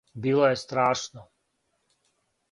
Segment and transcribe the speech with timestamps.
[0.21, 1.25] Било је страшно.